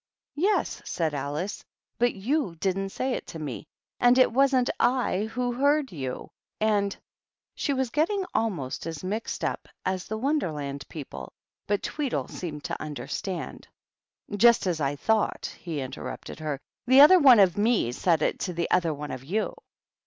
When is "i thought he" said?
14.81-15.81